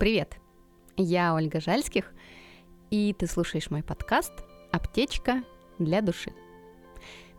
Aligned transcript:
Привет! 0.00 0.38
Я 0.96 1.34
Ольга 1.34 1.60
Жальских, 1.60 2.14
и 2.90 3.12
ты 3.12 3.26
слушаешь 3.26 3.70
мой 3.70 3.82
подкаст 3.82 4.32
«Аптечка 4.72 5.44
для 5.78 6.00
души». 6.00 6.32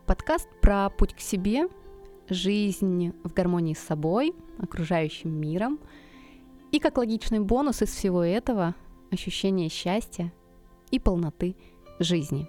Подкаст 0.06 0.48
про 0.62 0.92
путь 0.92 1.16
к 1.16 1.22
себе, 1.22 1.70
жизнь 2.30 3.14
в 3.24 3.34
гармонии 3.34 3.74
с 3.74 3.80
собой, 3.80 4.36
окружающим 4.60 5.32
миром, 5.32 5.80
и 6.72 6.78
как 6.78 7.00
логичный 7.00 7.40
бонус 7.40 7.82
из 7.82 7.90
всего 7.90 8.24
этого– 8.24 8.76
ощущение 9.12 9.68
счастья 9.68 10.32
и 10.92 11.00
полноты 11.00 11.56
жизни. 11.98 12.48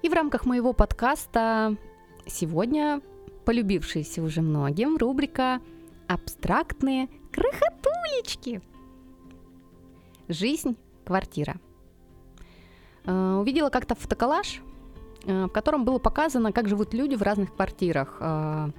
И 0.00 0.08
в 0.08 0.14
рамках 0.14 0.46
моего 0.46 0.72
подкаста 0.72 1.76
сегодня 2.24 3.02
полюбившаяся 3.44 4.22
уже 4.22 4.40
многим 4.40 4.96
рубрика 4.96 5.60
«Абстрактные 6.08 7.10
крохотулечки». 8.06 8.60
Жизнь, 10.28 10.76
квартира. 11.04 11.56
Э, 13.04 13.36
увидела 13.40 13.70
как-то 13.70 13.94
фотоколлаж, 13.94 14.60
э, 15.24 15.44
в 15.44 15.48
котором 15.50 15.84
было 15.84 15.98
показано, 15.98 16.52
как 16.52 16.68
живут 16.68 16.94
люди 16.94 17.14
в 17.14 17.22
разных 17.22 17.54
квартирах, 17.54 18.16
э, 18.20 18.70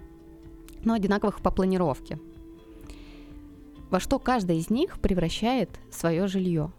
но 0.84 0.94
одинаковых 0.94 1.42
по 1.42 1.52
планировке. 1.52 2.20
Во 3.90 4.02
что 4.02 4.20
каждая 4.20 4.58
из 4.58 4.70
них 4.70 5.00
превращает 5.00 5.70
свое 5.90 6.28
жилье. 6.28 6.72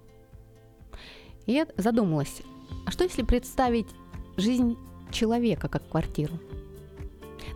И 1.47 1.53
я 1.53 1.67
задумалась, 1.79 2.43
а 2.85 2.91
что 2.91 3.05
если 3.05 3.23
представить 3.23 3.89
жизнь 4.37 4.77
человека 5.11 5.69
как 5.69 5.89
квартиру? 5.89 6.39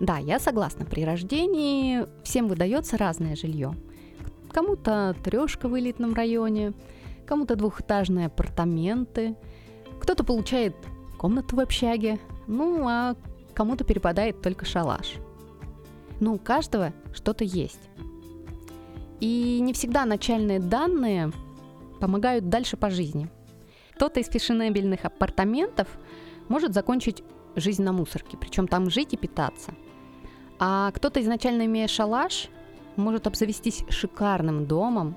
Да, 0.00 0.16
я 0.16 0.40
согласна, 0.40 0.86
при 0.86 1.04
рождении 1.04 2.06
всем 2.24 2.48
выдается 2.48 2.96
разное 2.96 3.36
жилье. 3.36 3.76
Кому-то 4.52 5.16
трешка 5.24 5.68
в 5.68 5.78
элитном 5.78 6.14
районе, 6.14 6.74
кому-то 7.26 7.56
двухэтажные 7.56 8.26
апартаменты, 8.26 9.36
кто-то 10.00 10.24
получает 10.24 10.74
комнату 11.18 11.56
в 11.56 11.60
общаге, 11.60 12.18
ну 12.46 12.86
а 12.86 13.16
кому-то 13.54 13.84
перепадает 13.84 14.42
только 14.42 14.64
шалаш. 14.64 15.14
Но 16.20 16.34
у 16.34 16.38
каждого 16.38 16.92
что-то 17.14 17.44
есть. 17.44 17.80
И 19.20 19.60
не 19.60 19.72
всегда 19.72 20.04
начальные 20.04 20.58
данные 20.58 21.32
помогают 22.00 22.48
дальше 22.48 22.76
по 22.76 22.90
жизни. 22.90 23.28
Кто-то 23.94 24.20
из 24.20 24.28
фешенебельных 24.28 25.04
апартаментов 25.04 25.86
может 26.48 26.74
закончить 26.74 27.22
жизнь 27.54 27.82
на 27.82 27.92
мусорке, 27.92 28.36
причем 28.36 28.66
там 28.66 28.90
жить 28.90 29.14
и 29.14 29.16
питаться. 29.16 29.72
А 30.58 30.90
кто-то, 30.90 31.20
изначально 31.20 31.66
имея 31.66 31.86
шалаш, 31.86 32.48
может 32.96 33.26
обзавестись 33.26 33.84
шикарным 33.88 34.66
домом 34.66 35.16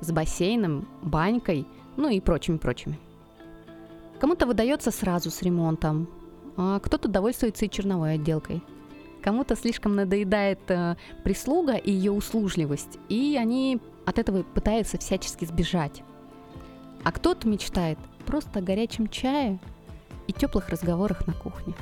с 0.00 0.10
бассейном, 0.12 0.88
банькой, 1.02 1.66
ну 1.96 2.08
и 2.08 2.20
прочими-прочими. 2.20 2.98
Кому-то 4.20 4.46
выдается 4.46 4.90
сразу 4.90 5.30
с 5.30 5.42
ремонтом, 5.42 6.08
а 6.56 6.80
кто-то 6.80 7.08
довольствуется 7.08 7.66
и 7.66 7.70
черновой 7.70 8.14
отделкой. 8.14 8.62
Кому-то 9.22 9.56
слишком 9.56 9.96
надоедает 9.96 10.60
э, 10.68 10.96
прислуга 11.24 11.74
и 11.74 11.90
ее 11.90 12.12
услужливость, 12.12 12.98
и 13.08 13.36
они 13.38 13.80
от 14.06 14.18
этого 14.18 14.42
пытаются 14.42 14.98
всячески 14.98 15.44
сбежать. 15.44 16.02
А 17.04 17.12
кто-то 17.12 17.48
мечтает 17.48 17.98
просто 18.26 18.58
о 18.58 18.62
горячем 18.62 19.08
чае 19.08 19.58
и 20.26 20.32
теплых 20.32 20.68
разговорах 20.68 21.26
на 21.26 21.32
кухне. 21.32 21.74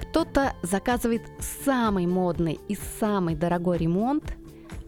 Кто-то 0.00 0.54
заказывает 0.62 1.22
самый 1.64 2.06
модный 2.06 2.58
и 2.68 2.76
самый 2.98 3.34
дорогой 3.34 3.78
ремонт, 3.78 4.36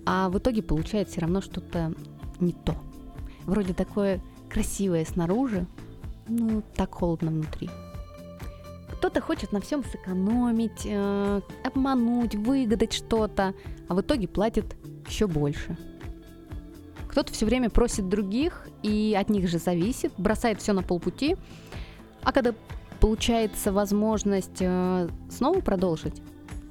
а 0.05 0.29
в 0.29 0.39
итоге 0.39 0.63
получает 0.63 1.09
все 1.09 1.21
равно 1.21 1.41
что-то 1.41 1.95
не 2.41 2.53
то. 2.53 2.75
Вроде 3.45 3.75
такое 3.75 4.21
красивое 4.49 5.05
снаружи, 5.05 5.67
ну 6.29 6.63
так 6.75 6.95
холодно 6.95 7.31
внутри. 7.31 7.71
Кто-то 8.93 9.21
хочет 9.21 9.53
на 9.53 9.61
всем 9.61 9.83
сэкономить, 9.85 10.83
э, 10.85 11.41
обмануть, 11.65 12.35
выгадать 12.35 12.93
что-то, 12.93 13.55
а 13.89 13.95
в 13.95 14.01
итоге 14.01 14.29
платит 14.29 14.77
еще 15.09 15.27
больше. 15.27 15.77
Кто-то 17.09 17.33
все 17.33 17.45
время 17.45 17.69
просит 17.69 18.09
других 18.09 18.69
и 18.83 19.17
от 19.19 19.29
них 19.29 19.49
же 19.49 19.59
зависит, 19.59 20.13
бросает 20.17 20.61
все 20.61 20.73
на 20.73 20.83
полпути, 20.83 21.37
а 22.23 22.33
когда 22.33 22.55
получается 23.03 23.73
возможность 23.73 24.59
э, 24.61 25.09
снова 25.29 25.61
продолжить, 25.61 26.23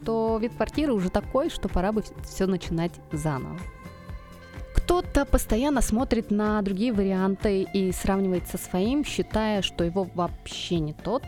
то 0.06 0.38
вид 0.42 0.54
квартиры 0.56 0.94
уже 0.94 1.10
такой, 1.10 1.50
что 1.50 1.68
пора 1.68 1.92
бы 1.92 2.06
все 2.24 2.46
начинать 2.46 2.94
заново. 3.12 3.60
Кто-то 4.74 5.26
постоянно 5.26 5.82
смотрит 5.82 6.32
на 6.32 6.62
другие 6.62 6.94
варианты 6.94 7.64
и 7.64 7.92
сравнивает 7.92 8.48
со 8.48 8.58
своим, 8.58 9.04
считая, 9.04 9.62
что 9.62 9.84
его 9.84 10.08
вообще 10.16 10.80
не 10.80 10.94
тот, 10.94 11.24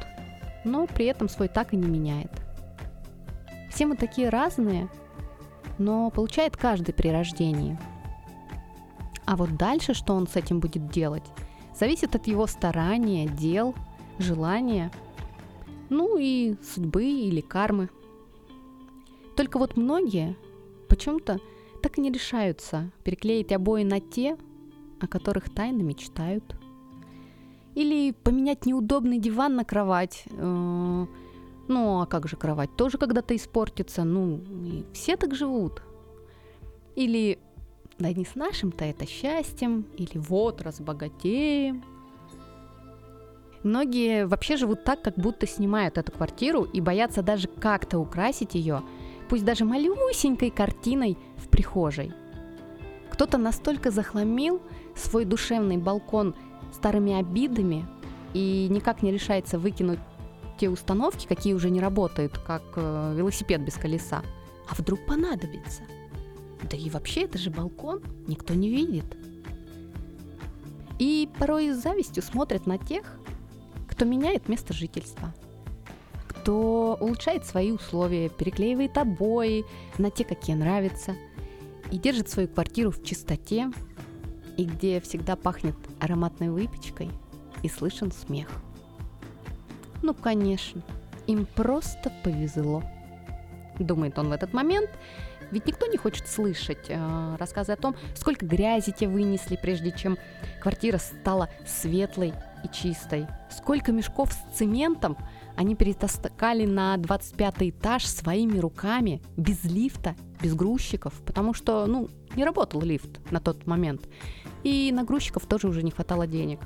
но 0.63 0.87
при 0.87 1.07
этом 1.07 1.27
свой 1.27 1.49
так 1.49 1.73
и 1.73 1.77
не 1.77 1.85
меняет. 1.85 2.31
Все 3.71 3.85
мы 3.85 3.97
такие 3.97 4.29
разные, 4.29 4.87
но 5.79 6.11
получает 6.11 6.55
каждый 6.55 6.93
при 6.93 7.09
рождении. 7.09 7.77
А 9.25 9.35
вот 9.35 9.57
дальше, 9.57 9.93
что 9.93 10.13
он 10.13 10.29
с 10.29 10.37
этим 10.37 10.61
будет 10.61 10.87
делать, 10.87 11.25
зависит 11.77 12.15
от 12.15 12.25
его 12.25 12.47
старания, 12.47 13.27
дел– 13.27 13.75
желания, 14.19 14.91
ну 15.89 16.17
и 16.17 16.55
судьбы 16.61 17.05
или 17.05 17.41
кармы. 17.41 17.89
Только 19.35 19.59
вот 19.59 19.77
многие 19.77 20.35
почему-то 20.87 21.39
так 21.81 21.97
и 21.97 22.01
не 22.01 22.11
решаются 22.11 22.91
переклеить 23.03 23.51
обои 23.51 23.83
на 23.83 23.99
те, 23.99 24.37
о 24.99 25.07
которых 25.07 25.53
тайно 25.53 25.81
мечтают. 25.81 26.55
Или 27.75 28.11
поменять 28.11 28.65
неудобный 28.65 29.17
диван 29.17 29.55
на 29.55 29.65
кровать. 29.65 30.25
Э, 30.29 31.05
ну, 31.67 32.01
а 32.01 32.05
как 32.05 32.27
же 32.27 32.37
кровать? 32.37 32.75
Тоже 32.75 32.97
когда-то 32.97 33.35
испортится. 33.35 34.03
Ну, 34.03 34.41
все 34.93 35.17
так 35.17 35.33
живут. 35.33 35.81
Или 36.95 37.39
да 37.97 38.11
не 38.11 38.25
с 38.25 38.35
нашим-то 38.35 38.85
это 38.85 39.05
счастьем, 39.05 39.85
или 39.97 40.17
вот 40.17 40.61
разбогатеем, 40.61 41.83
Многие 43.63 44.27
вообще 44.27 44.57
живут 44.57 44.83
так, 44.83 45.01
как 45.01 45.15
будто 45.15 45.47
снимают 45.47 45.97
эту 45.97 46.11
квартиру 46.11 46.63
и 46.63 46.81
боятся 46.81 47.23
даже 47.23 47.47
как-то 47.47 47.97
украсить 47.97 48.55
ее, 48.55 48.83
пусть 49.29 49.45
даже 49.45 49.63
малюсенькой 49.63 50.51
картиной 50.51 51.17
в 51.37 51.47
прихожей. 51.47 52.11
Кто-то 53.09 53.37
настолько 53.37 53.89
захламил 53.89 54.61
свой 54.95 55.23
душевный 55.23 55.77
балкон 55.77 56.35
старыми 56.73 57.13
обидами 57.13 57.85
и 58.33 58.67
никак 58.69 59.01
не 59.01 59.11
решается 59.11 59.57
выкинуть 59.57 59.99
те 60.59 60.69
установки, 60.69 61.25
какие 61.25 61.53
уже 61.53 61.69
не 61.69 61.79
работают, 61.79 62.37
как 62.37 62.63
э, 62.75 63.13
велосипед 63.15 63.61
без 63.63 63.75
колеса. 63.75 64.23
А 64.67 64.75
вдруг 64.75 65.05
понадобится? 65.05 65.83
Да 66.69 66.77
и 66.77 66.89
вообще 66.89 67.21
это 67.21 67.37
же 67.37 67.49
балкон, 67.49 68.01
никто 68.27 68.53
не 68.53 68.69
видит. 68.69 69.05
И 70.99 71.29
порой 71.39 71.71
с 71.71 71.81
завистью 71.81 72.23
смотрят 72.23 72.65
на 72.65 72.77
тех, 72.77 73.19
кто 73.93 74.05
меняет 74.05 74.49
место 74.49 74.73
жительства, 74.73 75.31
кто 76.27 76.97
улучшает 76.99 77.45
свои 77.45 77.71
условия, 77.71 78.27
переклеивает 78.27 78.97
обои 78.97 79.65
на 79.99 80.09
те, 80.09 80.25
какие 80.25 80.55
нравятся, 80.55 81.15
и 81.91 81.99
держит 81.99 82.27
свою 82.27 82.47
квартиру 82.47 82.89
в 82.89 83.03
чистоте, 83.03 83.71
и 84.57 84.65
где 84.65 84.99
всегда 84.99 85.35
пахнет 85.35 85.75
ароматной 85.99 86.49
выпечкой 86.49 87.11
и 87.61 87.69
слышен 87.69 88.11
смех. 88.11 88.47
Ну, 90.01 90.15
конечно, 90.15 90.81
им 91.27 91.45
просто 91.45 92.11
повезло. 92.23 92.81
Думает 93.77 94.17
он 94.17 94.29
в 94.29 94.31
этот 94.31 94.53
момент, 94.53 94.89
ведь 95.51 95.67
никто 95.67 95.85
не 95.85 95.97
хочет 95.97 96.27
слышать 96.27 96.87
э, 96.89 97.35
рассказы 97.37 97.73
о 97.73 97.77
том, 97.77 97.95
сколько 98.15 98.43
грязи 98.43 98.91
те 98.91 99.07
вынесли, 99.07 99.55
прежде 99.55 99.91
чем 99.91 100.17
квартира 100.61 100.97
стала 100.97 101.49
светлой 101.67 102.33
и 102.63 102.69
чистой. 102.69 103.27
Сколько 103.49 103.91
мешков 103.91 104.31
с 104.31 104.57
цементом 104.57 105.17
они 105.55 105.75
перетаскали 105.75 106.65
на 106.65 106.97
25 106.97 107.55
этаж 107.59 108.05
своими 108.05 108.57
руками, 108.57 109.21
без 109.37 109.63
лифта, 109.63 110.15
без 110.41 110.55
грузчиков, 110.55 111.13
потому 111.25 111.53
что, 111.53 111.85
ну, 111.85 112.09
не 112.35 112.43
работал 112.43 112.81
лифт 112.81 113.19
на 113.31 113.39
тот 113.39 113.67
момент. 113.67 114.07
И 114.63 114.91
на 114.91 115.03
грузчиков 115.03 115.45
тоже 115.45 115.67
уже 115.67 115.83
не 115.83 115.91
хватало 115.91 116.25
денег. 116.25 116.59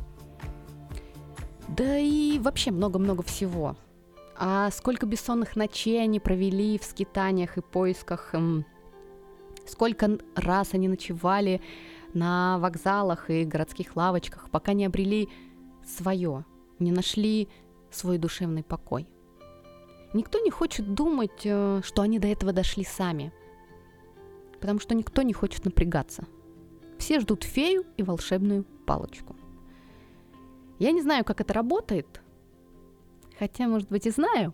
Да 1.68 1.98
и 1.98 2.40
вообще 2.40 2.72
много-много 2.72 3.24
всего. 3.24 3.76
А 4.38 4.70
сколько 4.72 5.06
бессонных 5.06 5.56
ночей 5.56 6.02
они 6.02 6.20
провели 6.20 6.78
в 6.78 6.84
скитаниях 6.84 7.58
и 7.58 7.62
поисках, 7.62 8.34
эм, 8.34 8.66
сколько 9.68 10.18
раз 10.36 10.74
они 10.74 10.88
ночевали 10.88 11.62
на 12.14 12.58
вокзалах 12.60 13.30
и 13.30 13.44
городских 13.44 13.96
лавочках, 13.96 14.50
пока 14.50 14.74
не 14.74 14.86
обрели 14.86 15.30
свое, 15.88 16.46
не 16.80 16.92
нашли 16.92 17.48
свой 17.90 18.18
душевный 18.18 18.64
покой. 18.64 19.08
Никто 20.14 20.40
не 20.40 20.52
хочет 20.52 20.94
думать, 20.94 21.42
э, 21.46 21.82
что 21.84 22.02
они 22.02 22.20
до 22.20 22.28
этого 22.28 22.54
дошли 22.54 22.84
сами, 22.84 23.32
потому 24.60 24.80
что 24.80 24.96
никто 24.96 25.22
не 25.22 25.34
хочет 25.34 25.66
напрягаться. 25.66 26.26
все 26.98 27.20
ждут 27.20 27.44
фею 27.44 27.86
и 27.96 28.04
волшебную 28.04 28.66
палочку. 28.88 29.36
Я 30.80 30.92
не 30.92 31.02
знаю, 31.02 31.24
как 31.24 31.42
это 31.42 31.54
работает, 31.54 32.22
хотя, 33.38 33.68
может 33.68 33.90
быть, 33.90 34.08
и 34.08 34.12
знаю, 34.12 34.54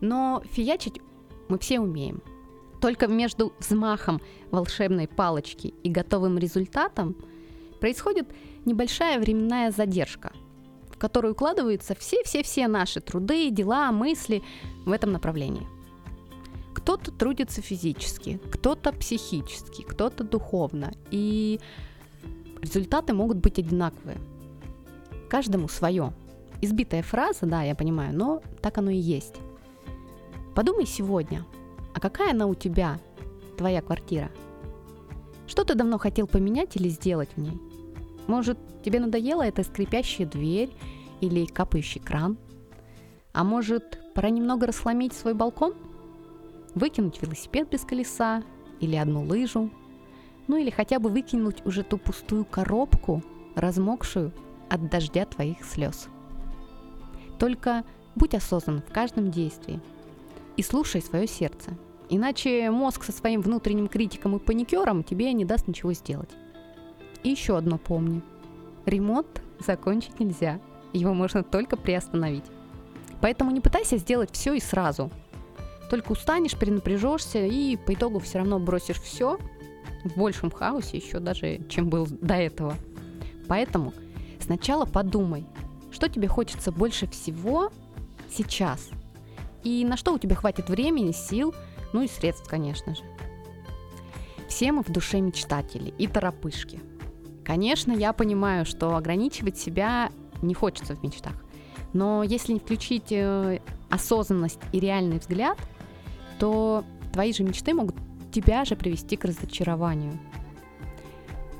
но 0.00 0.42
фиячить 0.50 1.00
мы 1.48 1.58
все 1.58 1.80
умеем. 1.80 2.22
Только 2.80 3.06
между 3.06 3.52
взмахом 3.58 4.20
волшебной 4.50 5.08
палочки 5.08 5.68
и 5.82 5.90
готовым 5.90 6.36
результатом 6.36 7.16
происходит 7.80 8.28
небольшая 8.64 9.18
временная 9.18 9.70
задержка, 9.70 10.32
которую 11.02 11.32
укладываются 11.32 11.96
все-все-все 11.96 12.68
наши 12.68 13.00
труды, 13.00 13.50
дела, 13.50 13.90
мысли 13.90 14.40
в 14.86 14.92
этом 14.92 15.10
направлении. 15.10 15.66
Кто-то 16.72 17.10
трудится 17.10 17.60
физически, 17.60 18.40
кто-то 18.52 18.92
психически, 18.92 19.82
кто-то 19.82 20.22
духовно, 20.22 20.92
и 21.10 21.58
результаты 22.60 23.14
могут 23.14 23.38
быть 23.38 23.58
одинаковые. 23.58 24.16
Каждому 25.28 25.66
свое. 25.66 26.12
Избитая 26.60 27.02
фраза, 27.02 27.46
да, 27.46 27.62
я 27.62 27.74
понимаю, 27.74 28.16
но 28.16 28.40
так 28.60 28.78
оно 28.78 28.92
и 28.92 28.96
есть. 28.96 29.34
Подумай 30.54 30.86
сегодня, 30.86 31.44
а 31.96 31.98
какая 31.98 32.30
она 32.30 32.46
у 32.46 32.54
тебя, 32.54 33.00
твоя 33.58 33.82
квартира? 33.82 34.30
Что 35.48 35.64
ты 35.64 35.74
давно 35.74 35.98
хотел 35.98 36.28
поменять 36.28 36.76
или 36.76 36.88
сделать 36.88 37.30
в 37.34 37.40
ней? 37.40 37.71
Может, 38.26 38.58
тебе 38.84 39.00
надоела 39.00 39.42
эта 39.42 39.62
скрипящая 39.62 40.26
дверь 40.26 40.70
или 41.20 41.46
капающий 41.46 42.00
кран? 42.00 42.36
А 43.32 43.44
может, 43.44 44.00
пора 44.14 44.30
немного 44.30 44.66
расхламить 44.66 45.12
свой 45.12 45.34
балкон? 45.34 45.74
Выкинуть 46.74 47.20
велосипед 47.20 47.68
без 47.70 47.82
колеса 47.82 48.42
или 48.80 48.96
одну 48.96 49.24
лыжу? 49.24 49.70
Ну 50.48 50.56
или 50.56 50.70
хотя 50.70 50.98
бы 50.98 51.08
выкинуть 51.08 51.64
уже 51.64 51.82
ту 51.82 51.98
пустую 51.98 52.44
коробку, 52.44 53.22
размокшую 53.54 54.32
от 54.68 54.90
дождя 54.90 55.24
твоих 55.24 55.64
слез. 55.64 56.08
Только 57.38 57.84
будь 58.14 58.34
осознан 58.34 58.82
в 58.82 58.92
каждом 58.92 59.30
действии– 59.30 59.80
и 60.56 60.62
слушай 60.62 61.00
свое 61.00 61.26
сердце. 61.26 61.76
Иначе 62.10 62.70
мозг 62.70 63.04
со 63.04 63.12
своим 63.12 63.40
внутренним 63.40 63.88
критиком 63.88 64.36
и 64.36 64.38
паникером 64.38 65.02
тебе 65.02 65.32
не 65.32 65.44
даст 65.44 65.66
ничего 65.66 65.92
сделать. 65.92 66.28
И 67.22 67.30
еще 67.30 67.56
одно 67.56 67.78
помни. 67.78 68.22
Ремонт 68.86 69.42
закончить 69.58 70.18
нельзя. 70.20 70.60
Его 70.92 71.14
можно 71.14 71.42
только 71.42 71.76
приостановить. 71.76 72.44
Поэтому 73.20 73.50
не 73.50 73.60
пытайся 73.60 73.96
сделать 73.96 74.30
все 74.32 74.54
и 74.54 74.60
сразу. 74.60 75.10
Только 75.90 76.12
устанешь, 76.12 76.56
перенапряжешься 76.56 77.44
и 77.46 77.76
по 77.76 77.94
итогу 77.94 78.18
все 78.18 78.38
равно 78.38 78.58
бросишь 78.58 79.00
все 79.00 79.38
в 80.04 80.16
большем 80.16 80.50
хаосе 80.50 80.96
еще 80.96 81.20
даже, 81.20 81.60
чем 81.68 81.88
был 81.88 82.06
до 82.10 82.34
этого. 82.34 82.74
Поэтому 83.46 83.92
сначала 84.40 84.84
подумай, 84.84 85.46
что 85.90 86.08
тебе 86.08 86.28
хочется 86.28 86.72
больше 86.72 87.06
всего 87.06 87.70
сейчас– 88.28 88.88
и 89.64 89.84
на 89.84 89.96
что 89.96 90.12
у 90.12 90.18
тебя 90.18 90.34
хватит 90.34 90.68
времени, 90.68 91.12
сил, 91.12 91.54
ну 91.92 92.02
и 92.02 92.08
средств, 92.08 92.48
конечно 92.48 92.94
же. 92.94 93.02
Все 94.48 94.72
мы 94.72 94.82
в 94.82 94.90
душе 94.90 95.20
мечтатели 95.20 95.94
и 95.98 96.06
торопышки. 96.06 96.80
Конечно, 97.44 97.92
я 97.92 98.12
понимаю, 98.12 98.64
что 98.64 98.96
ограничивать 98.96 99.58
себя 99.58 100.10
не 100.42 100.54
хочется 100.54 100.94
в 100.94 101.02
мечтах. 101.02 101.34
Но 101.92 102.22
если 102.22 102.52
не 102.52 102.60
включить 102.60 103.10
э, 103.10 103.60
осознанность 103.90 104.60
и 104.72 104.80
реальный 104.80 105.18
взгляд, 105.18 105.58
то 106.38 106.84
твои 107.12 107.32
же 107.32 107.42
мечты 107.44 107.74
могут 107.74 107.96
тебя 108.32 108.64
же 108.64 108.76
привести 108.76 109.16
к 109.16 109.24
разочарованию. 109.24 110.18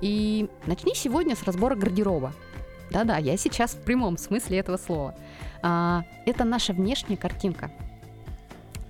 И 0.00 0.48
начни 0.66 0.94
сегодня 0.94 1.36
с 1.36 1.42
разбора 1.42 1.74
гардероба. 1.74 2.32
Да-да, 2.90 3.18
я 3.18 3.36
сейчас 3.36 3.72
в 3.72 3.82
прямом 3.82 4.18
смысле 4.18 4.58
этого 4.58 4.76
слова. 4.76 5.14
А, 5.62 6.04
это 6.26 6.44
наша 6.44 6.72
внешняя 6.72 7.16
картинка 7.16 7.70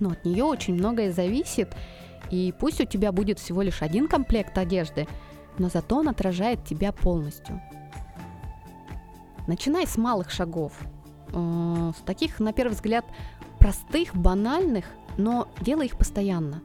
но 0.03 0.11
от 0.11 0.25
нее 0.25 0.43
очень 0.43 0.75
многое 0.75 1.11
зависит. 1.11 1.73
И 2.29 2.53
пусть 2.59 2.81
у 2.81 2.85
тебя 2.85 3.11
будет 3.11 3.39
всего 3.39 3.61
лишь 3.61 3.81
один 3.81 4.07
комплект 4.07 4.57
одежды, 4.57 5.07
но 5.57 5.69
зато 5.69 5.97
он 5.97 6.09
отражает 6.09 6.65
тебя 6.65 6.91
полностью. 6.91 7.61
Начинай 9.47 9.85
с 9.85 9.97
малых 9.97 10.31
шагов, 10.31 10.73
э, 11.33 11.91
с 11.97 12.01
таких, 12.01 12.39
на 12.39 12.53
первый 12.53 12.73
взгляд, 12.73 13.05
простых, 13.59 14.15
банальных, 14.15 14.85
но 15.17 15.47
делай 15.61 15.87
их 15.87 15.97
постоянно. 15.97 16.61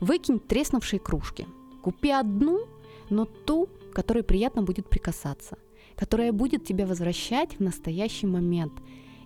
Выкинь 0.00 0.38
треснувшие 0.38 1.00
кружки. 1.00 1.46
Купи 1.82 2.10
одну, 2.10 2.66
но 3.08 3.24
ту, 3.24 3.68
которой 3.94 4.22
приятно 4.22 4.62
будет 4.62 4.88
прикасаться, 4.90 5.56
которая 5.96 6.32
будет 6.32 6.64
тебя 6.64 6.86
возвращать 6.86 7.58
в 7.58 7.60
настоящий 7.60 8.26
момент 8.26 8.72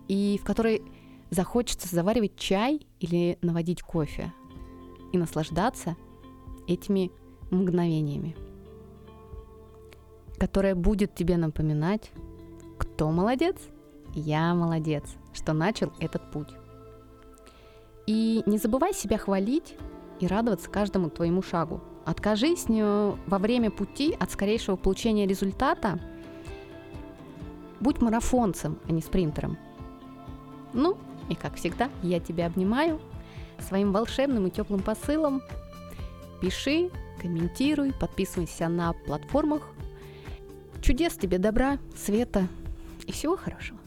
и 0.06 0.38
в 0.40 0.44
которой 0.44 0.82
захочется 1.30 1.92
заваривать 1.94 2.36
чай 2.36 2.86
или 3.00 3.38
наводить 3.42 3.82
кофе 3.82 4.32
и 5.12 5.18
наслаждаться 5.18 5.96
этими 6.66 7.10
мгновениями, 7.50 8.36
которое 10.40 10.74
будет 10.74 11.14
тебе 11.14 11.36
напоминать, 11.36 12.10
кто 12.78 13.10
молодец, 13.10 13.56
я 14.14 14.54
молодец, 14.54 15.04
что 15.34 15.52
начал 15.52 15.92
этот 16.00 16.30
путь. 16.32 16.48
И 18.06 18.42
не 18.46 18.56
забывай 18.56 18.94
себя 18.94 19.18
хвалить 19.18 19.76
и 20.18 20.26
радоваться 20.26 20.70
каждому 20.70 21.10
твоему 21.10 21.42
шагу. 21.42 21.82
Откажись 22.06 22.64
во 22.68 23.38
время 23.38 23.70
пути 23.70 24.16
от 24.18 24.32
скорейшего 24.32 24.76
получения 24.76 25.26
результата. 25.26 26.00
Будь 27.78 28.00
марафонцем, 28.00 28.78
а 28.88 28.92
не 28.92 29.02
спринтером. 29.02 29.58
Ну, 30.72 30.96
и 31.28 31.34
как 31.34 31.56
всегда, 31.56 31.90
я 32.02 32.18
тебя 32.18 32.46
обнимаю 32.46 32.98
своим 33.58 33.92
волшебным 33.92 34.46
и 34.46 34.50
теплым 34.50 34.80
посылом. 34.80 35.42
Пиши, 36.40 36.90
комментируй, 37.20 37.92
подписывайся 37.92 38.68
на 38.68 38.94
платформах. 38.94 39.68
Чудес 40.90 41.14
тебе, 41.14 41.38
добра, 41.38 41.78
света 41.94 42.48
и 43.06 43.12
всего 43.12 43.36
хорошего. 43.36 43.79